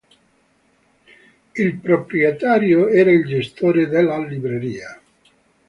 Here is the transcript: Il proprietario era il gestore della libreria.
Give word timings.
Il 1.55 1.75
proprietario 1.77 2.87
era 2.87 3.11
il 3.11 3.23
gestore 3.23 3.87
della 3.87 4.17
libreria. 4.17 4.99